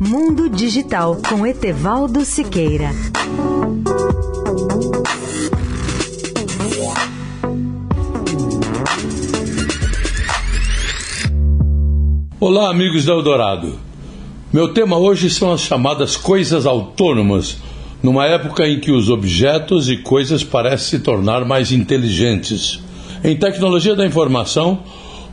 [0.00, 2.90] Mundo Digital com Etevaldo Siqueira.
[12.40, 13.78] Olá, amigos da Eldorado.
[14.52, 17.58] Meu tema hoje são as chamadas coisas autônomas,
[18.02, 22.80] numa época em que os objetos e coisas parecem se tornar mais inteligentes.
[23.22, 24.82] Em tecnologia da informação,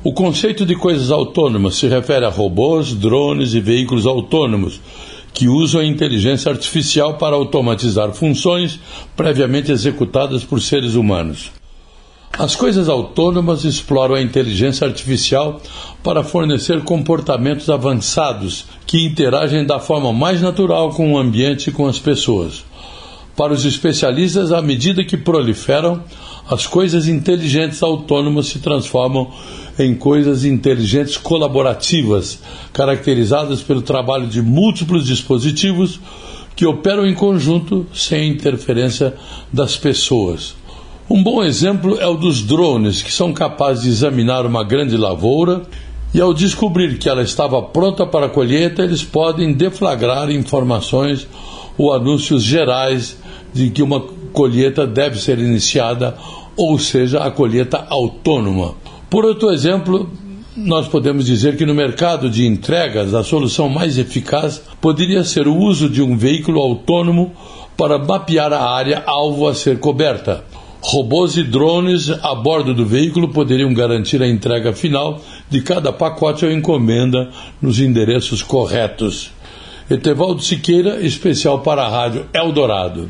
[0.03, 4.81] o conceito de coisas autônomas se refere a robôs, drones e veículos autônomos
[5.33, 8.79] que usam a inteligência artificial para automatizar funções
[9.15, 11.51] previamente executadas por seres humanos.
[12.37, 15.61] As coisas autônomas exploram a inteligência artificial
[16.03, 21.87] para fornecer comportamentos avançados que interagem da forma mais natural com o ambiente e com
[21.87, 22.65] as pessoas.
[23.35, 26.03] Para os especialistas, à medida que proliferam,
[26.49, 29.31] as coisas inteligentes autônomas se transformam
[29.79, 32.39] em coisas inteligentes colaborativas,
[32.71, 35.99] caracterizadas pelo trabalho de múltiplos dispositivos
[36.55, 39.13] que operam em conjunto sem interferência
[39.51, 40.55] das pessoas.
[41.09, 45.63] Um bom exemplo é o dos drones, que são capazes de examinar uma grande lavoura
[46.13, 51.27] e, ao descobrir que ela estava pronta para a colheita, eles podem deflagrar informações
[51.77, 53.17] ou anúncios gerais
[53.53, 53.99] de que uma
[54.33, 56.17] colheita deve ser iniciada,
[56.57, 58.75] ou seja, a colheita autônoma.
[59.09, 60.09] Por outro exemplo,
[60.55, 65.55] nós podemos dizer que no mercado de entregas a solução mais eficaz poderia ser o
[65.55, 67.31] uso de um veículo autônomo
[67.77, 70.43] para mapear a área alvo a ser coberta.
[70.81, 76.45] Robôs e drones a bordo do veículo poderiam garantir a entrega final de cada pacote
[76.45, 77.29] ou encomenda
[77.61, 79.31] nos endereços corretos.
[79.89, 83.09] Etevaldo Siqueira, especial para a Rádio Eldorado.